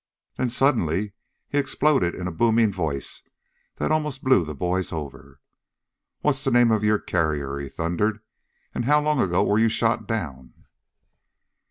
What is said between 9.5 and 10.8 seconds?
you shot down?"